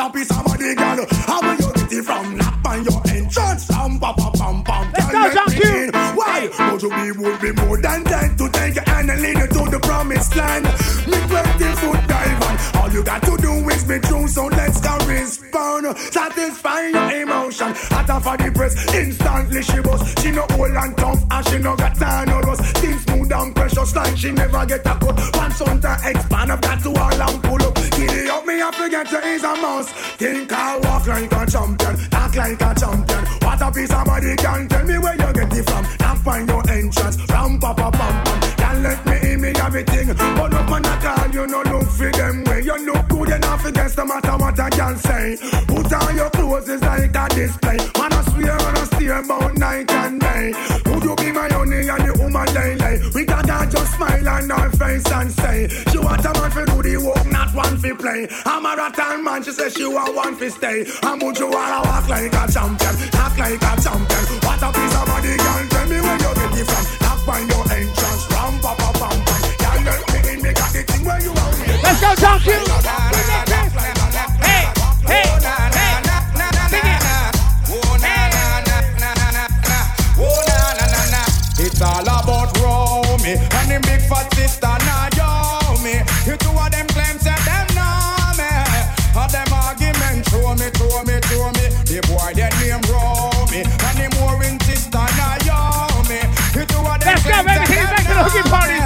A 0.04 0.10
piece 0.10 0.30
of 0.32 0.46
money, 0.46 0.74
girl. 0.74 1.06
How 1.24 1.40
where 1.40 1.56
you 1.56 1.72
get 1.72 1.92
it 1.92 2.04
from? 2.04 2.36
Knock 2.36 2.60
on 2.66 2.84
your 2.84 3.00
entrance, 3.08 3.70
ram 3.70 3.98
pa 3.98 4.12
pa 4.12 4.30
pam 4.36 4.62
pam. 4.62 4.92
Can't 4.92 5.12
go, 5.12 5.18
let 5.18 5.32
John 5.32 5.48
me 5.48 5.56
Q. 5.56 5.64
in. 5.84 5.90
Why? 6.14 6.70
Would 6.72 6.82
you 6.82 6.90
be 6.90 7.12
would 7.22 7.40
be 7.40 7.52
more 7.52 7.80
than 7.80 8.02
dead 8.04 8.36
to 8.36 8.48
take 8.50 8.74
your 8.74 8.84
hand 8.84 9.10
and 9.10 9.22
lead 9.22 9.38
you 9.38 9.46
to 9.46 9.70
the 9.70 9.80
promised 9.82 10.36
land? 10.36 10.64
Me 11.08 11.16
20 11.26 11.64
foot 11.80 12.00
dive 12.06 12.42
on. 12.42 12.82
All 12.82 12.90
you 12.92 13.02
got 13.02 13.22
to 13.22 13.36
do 13.38 13.52
is 13.70 13.84
be 13.84 13.98
true, 14.00 14.28
so 14.28 14.44
let's 14.48 14.78
go 14.78 14.94
respond. 15.08 15.96
Satisfy 15.96 16.88
your 16.88 17.22
emotion. 17.22 17.72
Hotter 17.74 18.20
for 18.20 18.36
the 18.36 18.52
press, 18.52 18.94
instantly 18.94 19.62
she 19.62 19.80
bust. 19.80 20.20
She 20.20 20.30
no 20.32 20.44
old 20.50 20.70
and 20.76 20.96
tough, 20.98 21.24
and 21.30 21.48
she 21.48 21.58
no 21.58 21.76
got 21.76 21.96
time 21.96 22.28
no 22.28 22.40
rust. 22.40 22.62
Things 22.76 23.02
smooth 23.04 23.32
and 23.32 23.54
precious 23.56 23.96
like 23.96 24.16
she 24.18 24.32
never 24.32 24.66
get 24.66 24.80
a 24.80 24.94
cut. 25.00 25.18
Once 25.34 25.62
on 25.62 25.80
to 25.80 25.96
expand 26.04 26.50
up 26.52 26.60
that 26.60 26.82
to 26.82 26.90
all 26.90 27.22
and 27.22 27.42
pull 27.42 27.62
up. 27.62 27.83
Giddy 28.06 28.28
up 28.28 28.44
me, 28.46 28.60
I 28.60 28.70
forget 28.70 29.06
to 29.08 29.18
is 29.26 29.44
a 29.44 29.54
mouse. 29.56 29.90
Think 30.18 30.52
I 30.52 30.78
walk 30.78 31.06
like 31.06 31.32
a 31.32 31.46
champion, 31.46 31.96
talk 32.10 32.34
like 32.36 32.60
a 32.60 32.74
champion. 32.74 33.24
What 33.42 33.62
a 33.62 33.70
piece 33.72 33.92
of 33.92 34.04
body 34.04 34.36
can 34.36 34.68
tell 34.68 34.84
me 34.84 34.98
where 34.98 35.14
you 35.14 35.32
get 35.32 35.56
it 35.56 35.70
from. 35.70 35.86
Not 36.00 36.18
find 36.18 36.48
your 36.48 36.70
entrance, 36.70 37.16
ram 37.30 37.58
pa 37.58 37.72
pa 37.72 37.90
pam 37.90 38.24
pam. 38.24 38.40
Can't 38.56 38.82
let 38.82 39.06
me 39.06 39.23
me 39.44 39.52
everything. 39.60 40.08
But 40.08 40.54
up 40.54 40.70
on 40.70 40.84
a 40.84 40.94
call, 41.02 41.28
you 41.30 41.46
no 41.46 41.60
look 41.62 41.88
for 41.88 42.10
them 42.10 42.44
way. 42.44 42.62
You 42.62 42.76
look 42.86 43.08
good 43.08 43.30
enough 43.30 43.64
against 43.64 43.96
the 43.96 44.04
matter 44.04 44.36
what 44.36 44.58
I 44.58 44.70
can 44.70 44.96
say. 44.96 45.36
Put 45.66 45.92
on 45.92 46.16
your 46.16 46.30
clothes 46.30 46.68
is 46.68 46.80
like 46.82 47.14
a 47.14 47.28
display. 47.34 47.78
Man, 47.98 48.12
I 48.12 48.22
swear 48.30 48.52
on 48.52 48.76
a 48.76 48.86
steer 48.86 49.18
about 49.20 49.56
night 49.56 49.90
and 49.90 50.20
day. 50.20 50.52
Would 50.86 51.04
you 51.04 51.14
be 51.16 51.32
my 51.32 51.48
honey 51.48 51.88
and 51.88 52.04
the 52.06 52.12
woman 52.20 52.48
lay? 52.54 53.00
We 53.14 53.24
got 53.24 53.48
her 53.48 53.66
just 53.66 53.94
smile 53.94 54.28
on 54.28 54.50
her 54.50 54.70
face 54.70 55.10
and 55.12 55.30
say, 55.32 55.68
She 55.90 55.98
want 55.98 56.24
a 56.24 56.32
man 56.32 56.50
for 56.50 56.64
do 56.64 56.82
the 56.82 56.96
work, 56.96 57.26
not 57.30 57.54
one 57.54 57.76
for 57.78 57.94
play. 57.94 58.28
I'm 58.46 58.64
a 58.64 58.76
rattan 58.76 59.24
man, 59.24 59.42
she 59.42 59.52
say 59.52 59.68
she 59.68 59.86
want 59.86 60.14
one 60.14 60.36
for 60.36 60.50
stay. 60.50 60.86
And 61.02 61.22
would 61.22 61.38
you 61.38 61.50
wanna 61.50 61.80
walk 61.88 62.08
like 62.08 62.32
a 62.32 62.44
champion, 62.50 62.94
act 63.12 63.38
like 63.38 63.62
a 63.62 63.72
champion? 63.82 64.24
What 64.46 64.62
a 64.62 64.68
piece 64.72 64.96
of 64.96 65.04
body, 65.06 65.36
girl, 65.36 65.62
tell 65.68 65.86
me 65.88 65.98
where 66.00 66.18
you 66.24 66.32
get 66.34 66.58
it 66.60 66.66
from. 66.66 66.84
Knock 67.04 67.28
on 67.28 67.48
your 67.48 67.64
entrance, 67.72 68.24
ram 68.32 68.54
pa 68.60 68.74
pa 68.74 68.90
pam 69.00 69.23
Let's 71.04 72.00
go, 72.00 72.14
John 72.16 72.40
Q. 72.40 72.52
Hey, 74.40 74.64
hey, 75.04 75.24
hey. 75.76 76.00
Sing 76.70 76.80
it. 76.80 77.02
It's 81.60 81.82
all 81.82 82.00
about 82.00 82.56
Romy 82.58 83.36
and 83.36 83.68
the 83.68 83.80
big 83.84 84.00
fat 84.08 84.32
sister 84.32 84.66
Naomi. 84.88 86.00
You 86.24 86.36
two 86.40 86.56
of 86.56 86.70
them 86.72 86.86
claims 86.88 87.24
that 87.24 87.36
them 87.44 87.68
know 87.76 88.32
me. 88.40 88.48
All 89.12 89.28
them 89.28 89.52
argument 89.52 90.24
show 90.30 90.56
me, 90.56 90.72
show 90.72 91.04
me, 91.04 91.20
show 91.28 91.52
me. 91.52 91.68
The 91.84 92.00
boy 92.08 92.32
that 92.32 92.56
name 92.64 92.80
Romy 92.88 93.60
and 93.60 93.96
the 94.00 94.64
sister 94.64 95.04
Naomi. 95.20 96.20
You 96.56 96.64
two 96.64 96.80
of 96.80 96.96
them 96.96 97.12
Let's 97.12 97.24
go, 97.28 97.44
baby. 97.44 97.66
Take 97.68 97.84
it 97.84 97.90
back 97.92 98.04
to 98.08 98.14
the 98.14 98.24
hooking 98.24 98.50
party. 98.50 98.83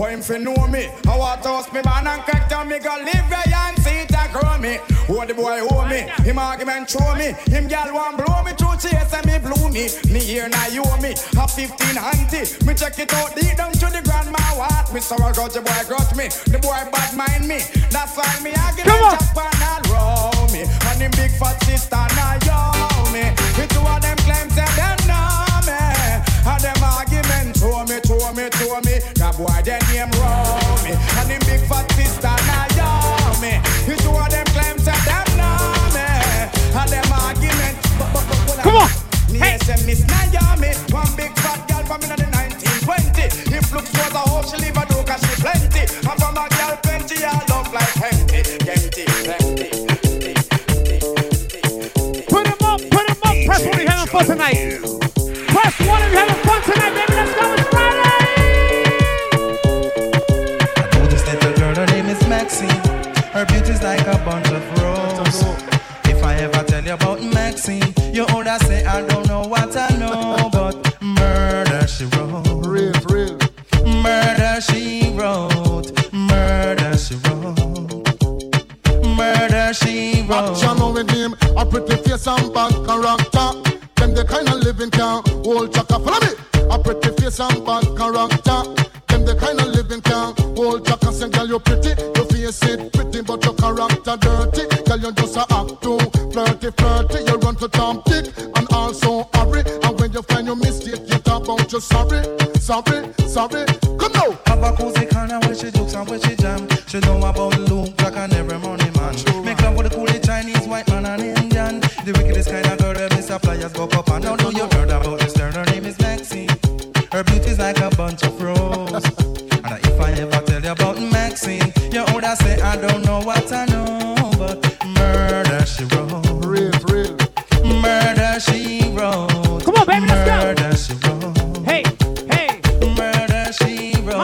How 0.00 0.06
him 0.06 0.22
fi 0.22 0.38
know 0.38 0.66
me? 0.66 0.88
I 1.04 1.36
toast 1.44 1.74
me 1.74 1.82
man 1.84 2.06
and 2.06 2.22
crack 2.24 2.48
down 2.48 2.68
me 2.68 2.78
go 2.78 2.88
live 3.04 3.28
where 3.28 3.44
and 3.52 3.76
see 3.84 4.00
it 4.00 4.16
and 4.16 4.32
grow 4.32 4.56
me. 4.56 4.80
Oh 5.12 5.26
the 5.28 5.34
boy 5.36 5.60
owe 5.60 5.84
me, 5.84 6.08
him 6.24 6.38
argument 6.38 6.88
show 6.88 7.14
me. 7.20 7.36
Him 7.52 7.68
gal 7.68 7.92
want 7.92 8.16
blow 8.16 8.40
me 8.40 8.56
through 8.56 8.80
chase 8.80 9.12
and 9.12 9.26
me 9.28 9.36
blew 9.36 9.68
me. 9.68 9.92
Me 10.08 10.20
here 10.24 10.48
now 10.48 10.72
you 10.72 10.88
me 11.04 11.12
a 11.36 11.44
15 11.44 12.00
auntie. 12.00 12.48
Me 12.64 12.72
check 12.72 12.96
it 12.96 13.12
out 13.12 13.36
deep 13.36 13.52
down 13.60 13.72
to 13.76 13.92
the 13.92 14.00
grandma 14.00 14.40
what. 14.56 14.88
Me 14.94 15.00
so 15.04 15.20
I 15.20 15.36
got 15.36 15.52
the 15.52 15.60
boy 15.60 15.84
got 15.84 16.16
me, 16.16 16.32
the 16.48 16.56
boy 16.64 16.80
bad 16.88 17.12
mind 17.12 17.44
me. 17.44 17.60
That's 17.92 18.16
why 18.16 18.40
me 18.40 18.56
argument 18.56 19.04
chop 19.20 19.36
and 19.36 19.60
all 19.68 19.84
roll 19.92 20.48
me. 20.48 20.64
And 20.64 20.96
him 20.96 21.12
big 21.12 21.36
fat 21.36 21.60
sister 21.68 22.00
now 22.16 22.40
yo 22.48 22.56
me. 23.12 23.36
The 23.52 23.68
two 23.68 23.84
of 23.84 24.00
them 24.00 24.16
claims 24.24 24.56
that 24.56 24.72
them 24.80 24.96
know 25.04 25.60
me. 25.68 25.76
And 26.48 26.60
them 26.64 26.80
argument 26.88 27.52
show 27.60 27.84
me, 27.84 28.00
show 28.00 28.32
me, 28.32 28.48
show 28.56 28.80
me. 28.80 28.89
Boy 29.38 29.62
then 29.64 29.80
name 29.88 30.10
Romy. 30.20 30.92
And 30.92 31.30
him 31.30 31.40
big 31.46 31.62
fat 31.68 31.86
sister 31.92 32.34
now 32.48 32.66
yo 32.76 32.88
me. 33.40 33.52
The 33.86 33.94
two 34.02 34.10
of 34.10 34.28
them 34.28 34.46
claims 34.52 34.84
that 34.84 35.00
them 35.08 35.26
know 35.38 35.94
me. 35.96 36.04
And 36.76 36.90
them 36.90 37.12
argument. 37.12 37.76
Come 38.62 38.76
on. 38.76 38.88
Hey. 39.30 39.56
Yes, 39.56 39.86
Miss 39.86 40.02
Naomi, 40.06 40.74
one 40.92 41.08
big 41.16 41.32
fat 41.40 41.60
girl 41.68 41.84
from 41.86 42.02
in 42.02 42.08
the 42.10 42.16
1920. 42.26 43.56
If 43.56 43.72
looks 43.72 43.92
was 43.92 44.12
a 44.12 44.18
hoe, 44.18 44.42
she 44.42 44.56
leave 44.60 44.76
a 44.76 44.84
'cause 44.84 45.20
she 45.24 45.34
plenty. 45.40 45.82
And 45.88 46.16
from 46.20 46.36
a 46.36 46.48
girl 46.50 46.76
plenty, 46.82 47.24
I 47.24 47.40
love 47.48 47.72
like 47.72 47.96
empty, 48.02 48.40
empty, 48.68 49.04
empty. 49.24 49.68
Put 52.28 52.46
him 52.46 52.60
up, 52.66 52.80
put 52.90 53.08
him 53.08 53.16
up. 53.24 53.36
Press 53.46 53.62
one 53.64 53.78
if 53.78 53.88
you're 53.88 53.90
having 53.90 54.26
tonight. 54.26 54.58
Press 55.48 55.74
one 55.88 56.02
if 56.02 56.12
you're 56.12 56.29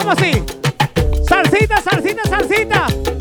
vamos 0.07 0.23
así. 0.23 0.43
Salsita, 1.29 1.83
salsita, 1.83 2.23
salsita. 2.29 3.16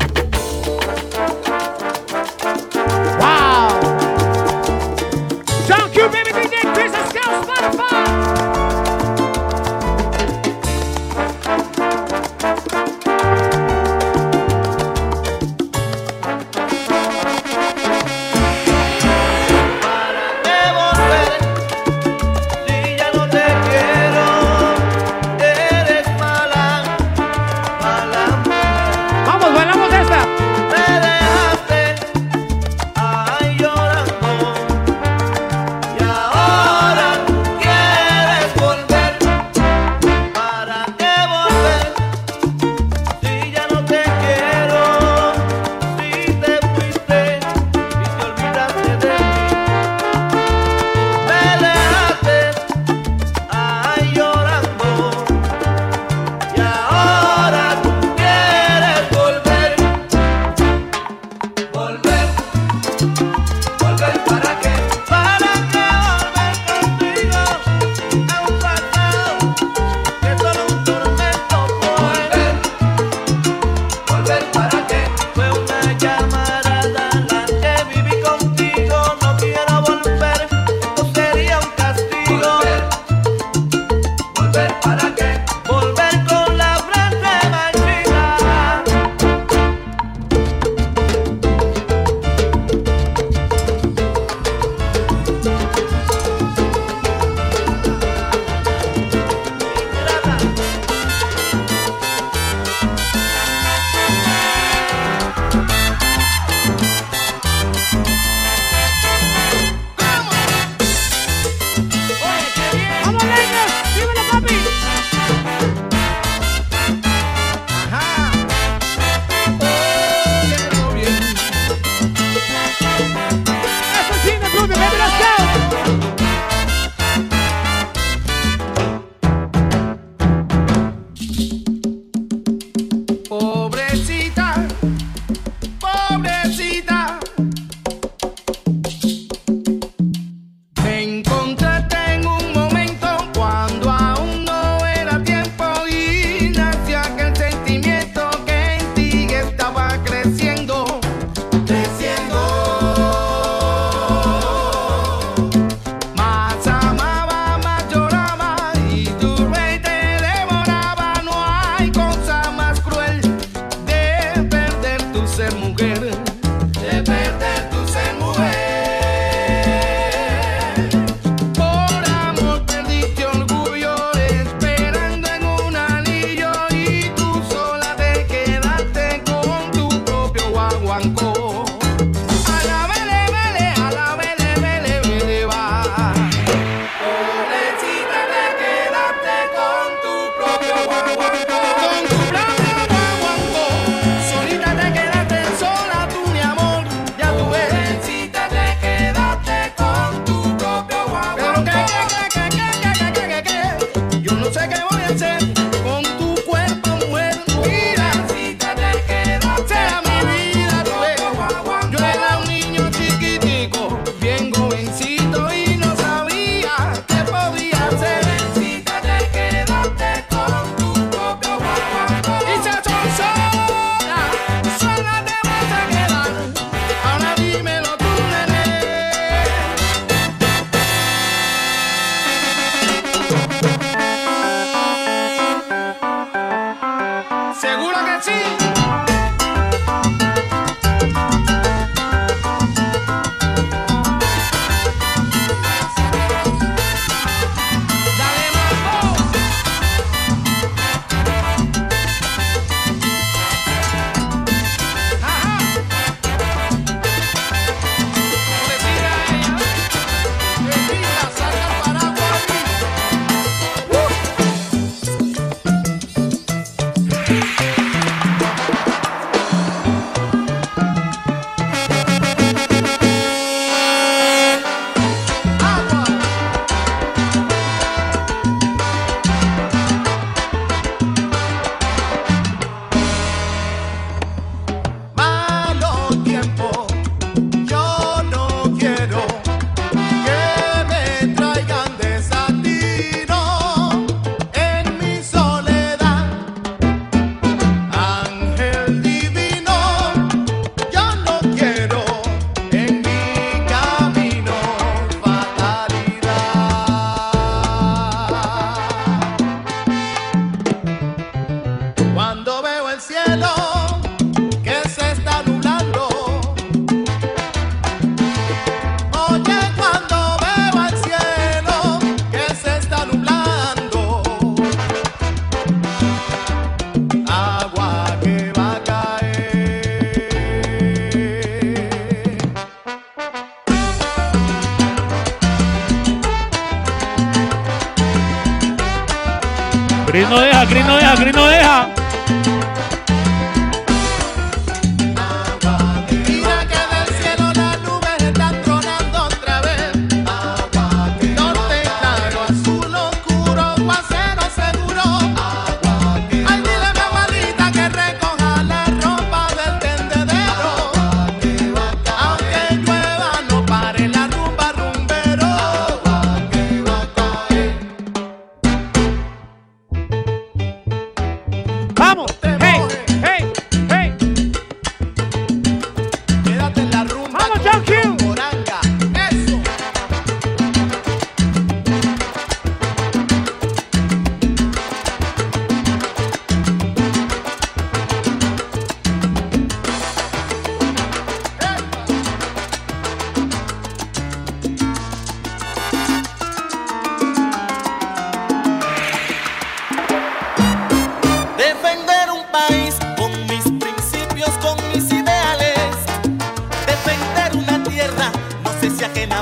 Thank 201.84 202.12
you. 202.12 202.25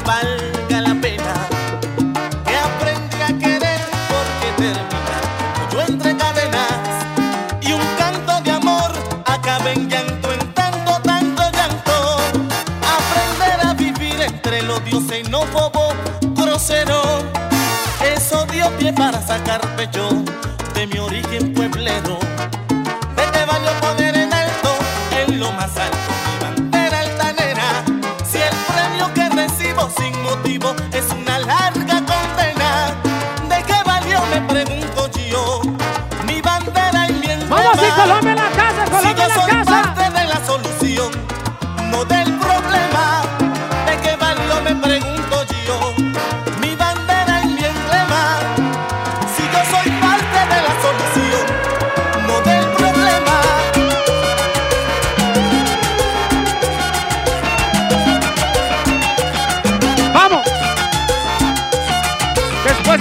valga 0.05 0.81
la 0.81 0.95
pena. 1.01 1.35
Que 2.47 2.57
aprendí 2.57 3.21
a 3.23 3.39
querer 3.39 3.81
porque 4.13 4.49
termina 4.63 5.19
yo 5.73 5.81
entre 5.81 6.17
cadenas 6.17 7.07
y 7.61 7.73
un 7.73 7.87
canto 7.99 8.41
de 8.43 8.51
amor 8.51 8.93
acaba 9.25 9.71
en 9.73 9.89
llanto, 9.89 10.33
en 10.33 10.55
tanto, 10.55 11.01
tanto 11.03 11.43
llanto. 11.51 12.17
Aprender 12.99 13.67
a 13.67 13.75
vivir 13.75 14.21
entre 14.21 14.63
los 14.63 14.85
dioses 14.85 15.29
no 15.29 15.47
bobo, 15.47 15.89
grosero. 16.37 17.03
Eso 18.05 18.47
dio 18.47 18.71
pie 18.79 18.93
para 18.93 19.21
sacar 19.21 19.61
pecho 19.77 20.09
de 20.75 20.87
mi 20.87 20.99
origen 20.99 21.53
pueblero. 21.55 22.14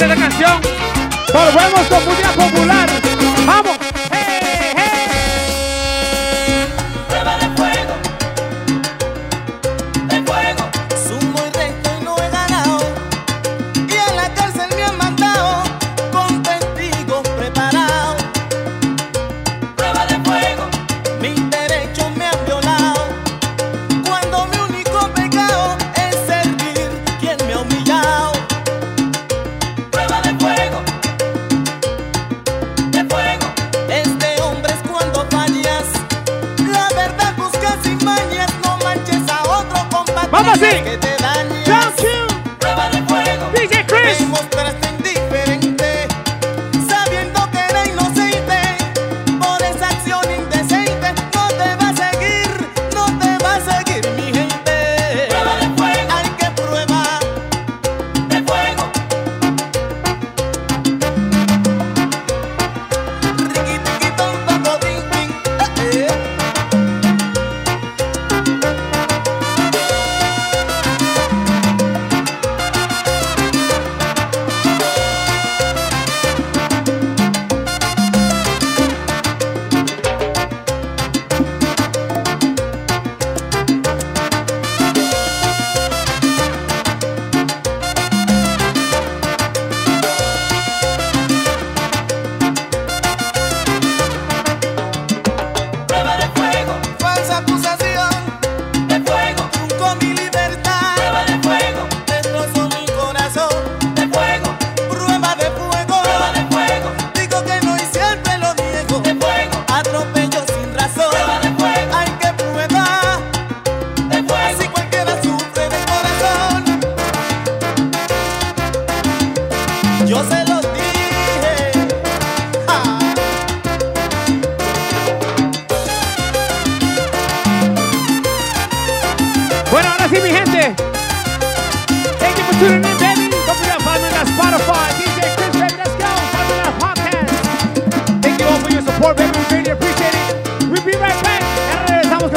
esta 0.03 0.15
la 0.15 0.15
canción. 0.15 0.61
Volvemos 1.33 1.87
con 1.87 2.22
Vamos 40.43 40.59
así. 40.59 42.05
Prueba 42.59 42.89
de 42.89 43.01
fuego. 43.03 43.51
Chris. 43.87 44.52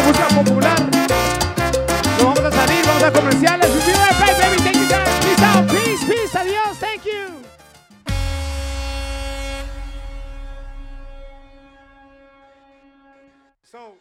música 0.07 0.29
popular. 0.29 0.79
Nos 0.79 2.23
vamos 2.23 2.41
a 2.41 2.51
salir, 2.51 2.85
vamos 2.87 3.03
a 3.03 3.13
comerciales. 3.13 3.67
Peace 3.67 5.43
out, 5.43 5.69
peace, 5.71 6.05
peace, 6.07 6.39
adiós, 6.39 6.79
thank 6.79 7.05
you. 7.05 7.43
So, 13.63 13.99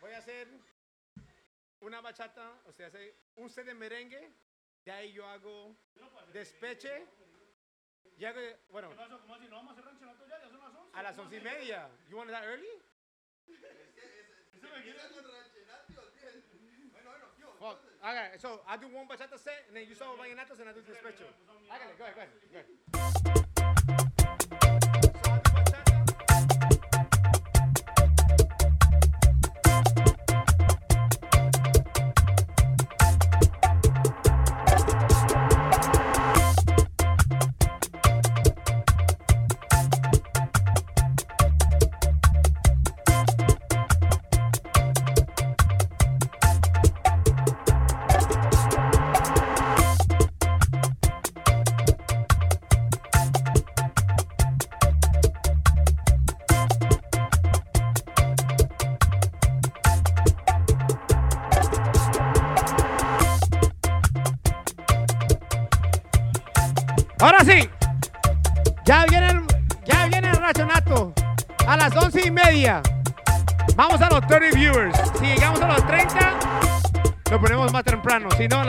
voy 0.00 0.12
a 0.12 0.18
hacer 0.18 0.48
una 1.80 2.00
bachata, 2.00 2.52
o 2.66 2.72
sea, 2.72 2.90
usted 3.36 3.64
de 3.64 3.74
merengue, 3.74 4.32
de 4.84 4.92
ahí 4.92 5.12
yo 5.12 5.26
hago 5.26 5.74
despeche. 6.32 7.06
Bueno, 8.70 8.90
a 10.92 11.02
las 11.02 11.18
once 11.18 11.36
y 11.36 11.40
media. 11.40 11.88
¿You 12.08 12.16
want 12.16 12.30
that 12.30 12.44
early? 12.44 12.68
Fuck. 17.60 17.78
Okay, 18.04 18.28
so 18.38 18.60
I 18.68 18.76
do 18.76 18.86
one 18.92 19.06
bachata 19.08 19.38
set, 19.38 19.64
and 19.68 19.76
then 19.76 19.86
you 19.88 19.94
saw 19.94 20.14
vallenatos, 20.14 20.60
and 20.60 20.68
I 20.68 20.72
do 20.72 20.80
despecho. 20.80 21.26
Hágale, 21.70 21.96
go 21.98 22.04
ahead, 22.04 22.14
go 22.14 22.20
ahead, 22.20 22.30
go 22.52 23.94
ahead. 23.98 24.12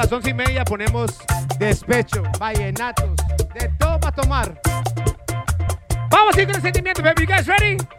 Las 0.07 0.13
once 0.13 0.29
y 0.29 0.33
media 0.33 0.63
ponemos 0.63 1.17
despecho, 1.59 2.23
vallenatos, 2.39 3.11
de 3.59 3.67
todo 3.77 3.99
para 3.99 4.15
tomar. 4.15 4.61
Vamos 6.09 6.37
a 6.37 6.41
ir 6.41 6.47
con 6.47 6.55
el 6.55 6.61
sentimiento, 6.61 7.03
baby. 7.03 7.23
You 7.23 7.27
guys 7.27 7.45
ready? 7.45 7.96